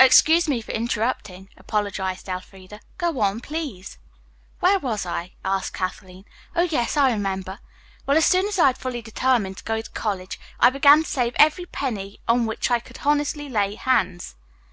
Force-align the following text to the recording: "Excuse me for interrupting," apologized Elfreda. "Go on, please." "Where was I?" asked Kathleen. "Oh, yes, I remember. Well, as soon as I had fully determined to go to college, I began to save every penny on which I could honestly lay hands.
"Excuse 0.00 0.48
me 0.48 0.60
for 0.60 0.72
interrupting," 0.72 1.50
apologized 1.56 2.28
Elfreda. 2.28 2.80
"Go 2.98 3.20
on, 3.20 3.38
please." 3.38 3.96
"Where 4.58 4.76
was 4.80 5.06
I?" 5.06 5.34
asked 5.44 5.72
Kathleen. 5.72 6.24
"Oh, 6.56 6.64
yes, 6.64 6.96
I 6.96 7.12
remember. 7.12 7.60
Well, 8.04 8.16
as 8.16 8.26
soon 8.26 8.48
as 8.48 8.58
I 8.58 8.66
had 8.66 8.78
fully 8.78 9.02
determined 9.02 9.58
to 9.58 9.62
go 9.62 9.80
to 9.80 9.90
college, 9.92 10.40
I 10.58 10.70
began 10.70 11.04
to 11.04 11.08
save 11.08 11.36
every 11.38 11.66
penny 11.66 12.18
on 12.26 12.44
which 12.44 12.72
I 12.72 12.80
could 12.80 12.98
honestly 13.04 13.48
lay 13.48 13.76
hands. 13.76 14.34